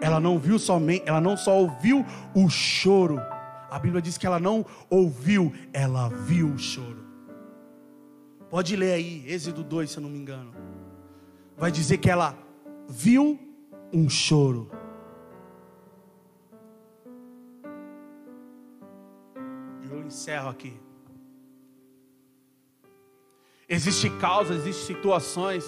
[0.00, 2.04] ela não viu somente, ela não só ouviu
[2.34, 3.18] o choro.
[3.70, 7.01] A Bíblia diz que ela não ouviu, ela viu o choro.
[8.52, 10.52] Pode ler aí, Êxodo 2, se eu não me engano.
[11.56, 12.36] Vai dizer que ela
[12.86, 13.40] viu
[13.90, 14.70] um choro.
[19.90, 20.78] Eu encerro aqui.
[23.66, 25.64] Existem causas, existem situações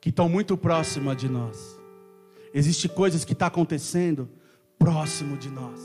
[0.00, 1.80] que estão muito próximas de nós.
[2.54, 4.30] Existem coisas que estão tá acontecendo
[4.78, 5.80] próximo de nós.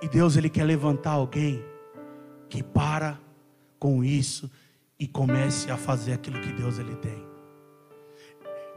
[0.00, 1.60] E Deus ele quer levantar alguém
[2.48, 3.18] que para
[3.78, 4.50] com isso
[4.98, 7.26] e comece a fazer aquilo que Deus ele tem.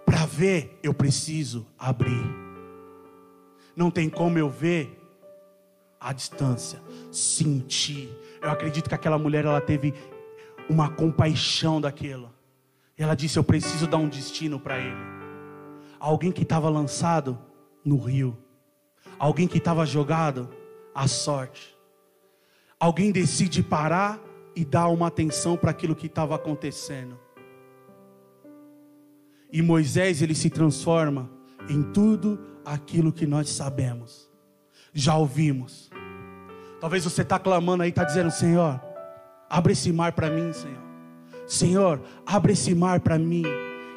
[0.05, 2.25] Para ver, eu preciso abrir.
[3.75, 4.99] Não tem como eu ver
[5.99, 8.09] à distância, sentir.
[8.41, 9.93] Eu acredito que aquela mulher ela teve
[10.69, 12.31] uma compaixão daquilo.
[12.97, 15.21] Ela disse: Eu preciso dar um destino para ele
[16.01, 17.37] alguém que estava lançado
[17.85, 18.35] no rio,
[19.19, 20.49] alguém que estava jogado
[20.95, 21.77] à sorte.
[22.79, 24.19] Alguém decide parar
[24.55, 27.17] e dar uma atenção para aquilo que estava acontecendo.
[29.51, 31.29] E Moisés ele se transforma
[31.69, 34.29] em tudo aquilo que nós sabemos,
[34.93, 35.89] já ouvimos.
[36.79, 38.81] Talvez você está clamando aí, está dizendo: Senhor,
[39.49, 40.81] abre esse mar para mim, Senhor.
[41.45, 43.43] Senhor, abre esse mar para mim.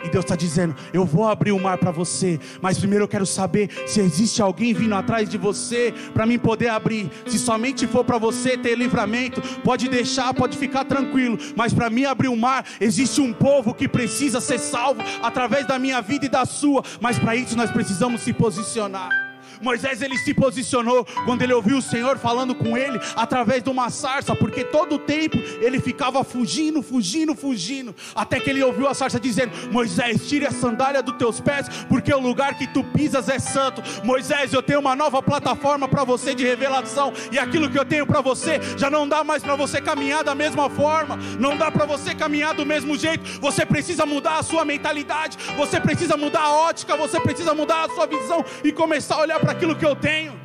[0.05, 3.25] E Deus está dizendo: Eu vou abrir o mar para você, mas primeiro eu quero
[3.25, 7.11] saber se existe alguém vindo atrás de você para mim poder abrir.
[7.27, 11.38] Se somente for para você ter livramento, pode deixar, pode ficar tranquilo.
[11.57, 15.79] Mas para mim abrir o mar, existe um povo que precisa ser salvo através da
[15.79, 16.85] minha vida e da sua.
[17.01, 19.23] Mas para isso nós precisamos se posicionar.
[19.64, 23.88] Moisés ele se posicionou quando ele ouviu o Senhor falando com ele através de uma
[23.88, 28.92] sarça, porque todo o tempo ele ficava fugindo, fugindo, fugindo, até que ele ouviu a
[28.92, 33.29] sarça dizendo: Moisés, tire a sandália dos teus pés, porque o lugar que tu pisas
[33.31, 33.83] é santo.
[34.05, 38.07] Moisés, eu tenho uma nova plataforma para você de revelação, e aquilo que eu tenho
[38.07, 41.87] para você já não dá mais para você caminhar da mesma forma, não dá para
[41.87, 43.40] você caminhar do mesmo jeito.
[43.40, 47.88] Você precisa mudar a sua mentalidade, você precisa mudar a ótica, você precisa mudar a
[47.88, 50.38] sua visão e começar a olhar para aquilo que eu tenho,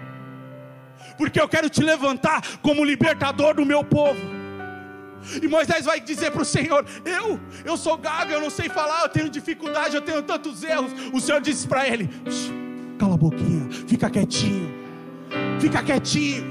[1.17, 4.19] porque eu quero te levantar como libertador do meu povo.
[5.41, 9.03] E Moisés vai dizer para o Senhor: Eu, eu sou gago, eu não sei falar,
[9.03, 10.91] eu tenho dificuldade, eu tenho tantos erros.
[11.13, 12.09] O Senhor disse para ele:
[12.97, 14.73] Cala a boquinha, fica quietinho,
[15.59, 16.48] fica quietinho.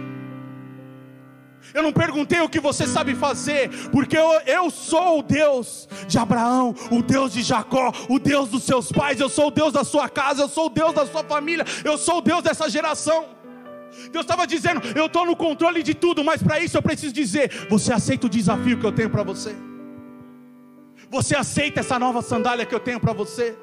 [1.74, 6.18] Eu não perguntei o que você sabe fazer, porque eu, eu sou o Deus de
[6.18, 9.84] Abraão, o Deus de Jacó, o Deus dos seus pais, eu sou o Deus da
[9.84, 13.26] sua casa, eu sou o Deus da sua família, eu sou o Deus dessa geração.
[14.12, 17.66] Deus estava dizendo: Eu estou no controle de tudo, mas para isso eu preciso dizer:
[17.68, 19.54] Você aceita o desafio que eu tenho para você?
[21.10, 23.56] Você aceita essa nova sandália que eu tenho para você?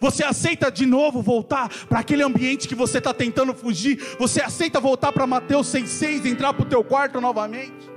[0.00, 3.98] Você aceita de novo voltar para aquele ambiente que você está tentando fugir?
[4.18, 7.90] Você aceita voltar para Mateus 6,6, entrar para o teu quarto novamente?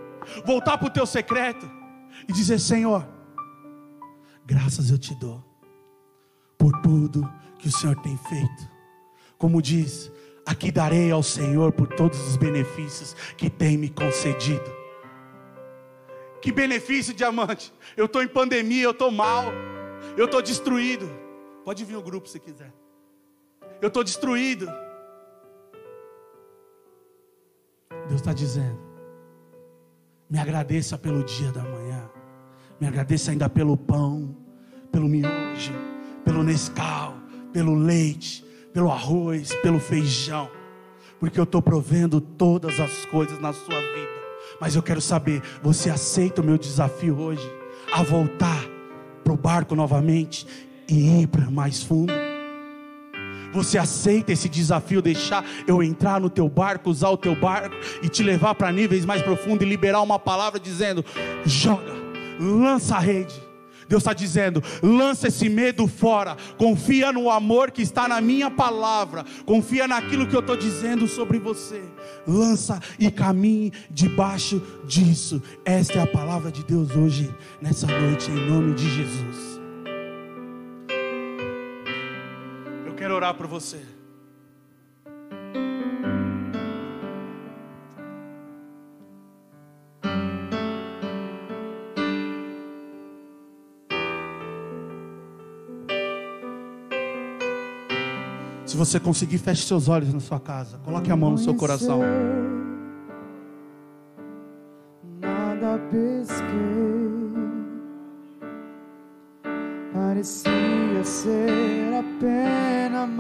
[0.46, 1.70] Voltar para o teu secreto
[2.28, 3.08] e dizer: Senhor,
[4.46, 5.44] graças eu te dou
[6.58, 8.70] por tudo que o Senhor tem feito.
[9.38, 10.12] Como diz,
[10.46, 14.80] aqui darei ao Senhor por todos os benefícios que tem me concedido.
[16.42, 17.74] Que benefício, diamante?
[17.98, 19.46] Eu estou em pandemia, eu estou mal,
[20.18, 21.10] eu estou destruído.
[21.70, 22.74] Pode vir o grupo se quiser.
[23.80, 24.68] Eu estou destruído.
[28.08, 28.80] Deus está dizendo:
[30.28, 32.10] me agradeça pelo dia da manhã,
[32.82, 34.36] me agradeça ainda pelo pão,
[34.92, 35.72] pelo miojo,
[36.26, 37.14] pelo Nescau,
[37.54, 40.50] pelo leite, pelo arroz, pelo feijão,
[41.20, 44.20] porque eu estou provendo todas as coisas na sua vida.
[44.60, 47.48] Mas eu quero saber: você aceita o meu desafio hoje
[47.94, 48.66] a voltar
[49.24, 50.48] para o barco novamente
[50.90, 52.14] e ir para mais fundo?
[53.52, 58.10] Você aceita esse desafio, deixar eu entrar no teu barco, usar o teu barco e
[58.10, 61.04] te levar para níveis mais profundos e liberar uma palavra dizendo:
[61.46, 61.94] joga,
[62.40, 63.50] lança a rede.
[63.88, 69.26] Deus está dizendo: lança esse medo fora, confia no amor que está na minha palavra,
[69.46, 71.82] confia naquilo que eu estou dizendo sobre você.
[72.28, 75.42] Lança e caminhe debaixo disso.
[75.66, 79.59] Esta é a palavra de Deus hoje, nessa noite, em nome de Jesus.
[83.20, 83.82] Orar por você.
[98.66, 100.78] Se você conseguir, feche seus olhos na sua casa.
[100.78, 102.02] Coloque a mão no seu coração.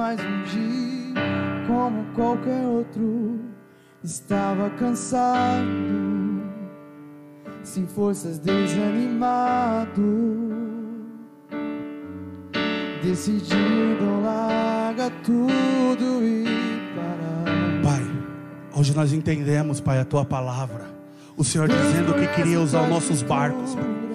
[0.09, 3.39] Mais um dia, como qualquer outro.
[4.03, 5.67] Estava cansado,
[7.61, 9.91] sem forças, desanimado,
[13.03, 16.45] decidido larga tudo e
[16.95, 17.83] parar.
[17.83, 20.85] Pai, hoje nós entendemos, Pai, a tua palavra.
[21.37, 24.08] O Senhor dizendo que queria usar os nossos barcos, Pai.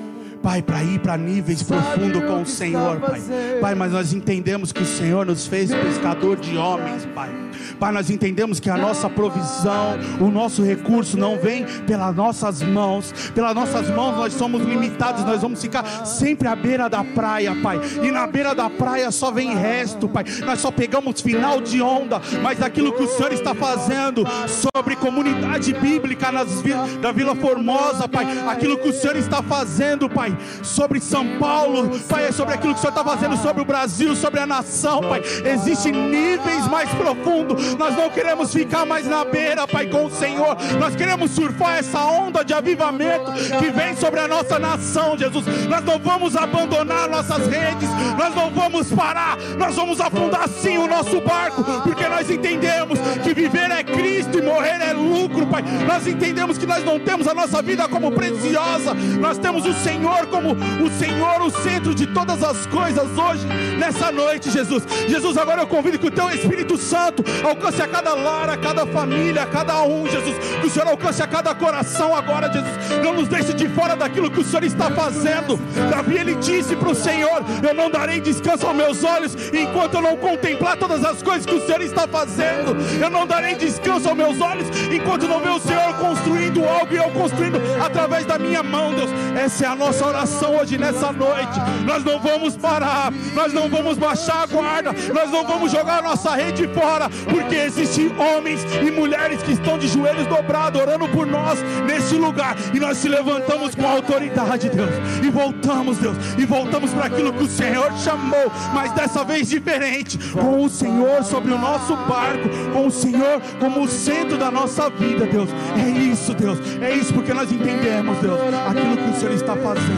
[0.45, 3.19] Pai, para ir para níveis profundos com o Senhor, Pai.
[3.63, 7.31] Pai, mas nós entendemos que o Senhor nos fez pescador de homens, Pai.
[7.79, 13.13] Pai, nós entendemos que a nossa provisão, o nosso recurso não vem pelas nossas mãos.
[13.35, 17.81] Pelas nossas mãos nós somos limitados, nós vamos ficar sempre à beira da praia, Pai.
[18.03, 20.25] E na beira da praia só vem resto, Pai.
[20.45, 25.73] Nós só pegamos final de onda, mas aquilo que o Senhor está fazendo sobre comunidade
[25.73, 26.63] bíblica nas
[27.01, 28.27] da Vila Formosa, Pai.
[28.49, 32.79] Aquilo que o Senhor está fazendo, Pai, sobre São Paulo, Pai, é sobre aquilo que
[32.79, 35.23] o Senhor está fazendo sobre o Brasil, sobre a nação, Pai.
[35.45, 37.75] Existem níveis mais profundos.
[37.75, 40.57] Nós não queremos ficar mais na beira, Pai, com o Senhor.
[40.79, 45.45] Nós queremos surfar essa onda de avivamento que vem sobre a nossa nação, Jesus.
[45.69, 50.87] Nós não vamos abandonar nossas redes, nós não vamos parar, nós vamos afundar sim o
[50.87, 55.63] nosso barco, porque nós entendemos que viver é Cristo e morrer é lucro, Pai.
[55.87, 60.24] Nós entendemos que nós não temos a nossa vida como preciosa, nós temos o Senhor
[60.27, 63.47] como o Senhor, o centro de todas as coisas hoje,
[63.79, 64.85] nessa noite, Jesus.
[65.09, 68.87] Jesus, agora eu convido que o Teu Espírito Santo alcance a cada lar, a cada
[68.87, 70.37] família, a cada um, Jesus.
[70.61, 73.03] Que o Senhor alcance a cada coração agora, Jesus.
[73.03, 75.57] Não nos deixe de fora daquilo que o Senhor está fazendo.
[75.91, 80.03] Davi, ele disse para o Senhor: Eu não darei descanso aos meus olhos enquanto eu
[80.03, 82.77] não contemplar todas as coisas que o Senhor está fazendo.
[83.01, 86.97] Eu não darei descanso aos meus olhos enquanto não ver o Senhor construindo algo e
[86.97, 89.11] eu construindo através da minha mão, Deus.
[89.37, 91.61] Essa é a nossa oração hoje, nessa noite.
[91.85, 96.03] Nós não vamos parar, nós não vamos baixar a guarda, nós não vamos jogar a
[96.03, 101.27] nossa rede fora, porque existem homens e mulheres que estão de joelhos dobrados, orando por
[101.27, 104.91] nós nesse lugar, e nós se levantamos com autoridade, Deus,
[105.23, 110.19] e voltamos, Deus, e voltamos para aquilo que o Senhor chamou, mas dessa vez diferente,
[110.33, 114.91] com o Senhor sobre o nosso barco, com o Senhor como o centro da nossa
[114.91, 115.49] vida, Deus.
[115.77, 119.94] É isso, Deus, é isso porque nós entendemos, Deus, aquilo que o Senhor está fazendo.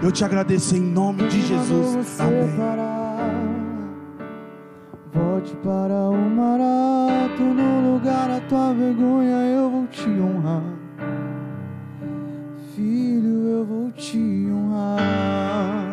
[0.00, 2.20] Eu te agradeço em nome de Jesus.
[2.20, 2.48] Amém.
[5.12, 10.62] Volte para o marato, no lugar da tua vergonha eu vou te honrar.
[12.76, 15.87] Filho, eu vou te honrar.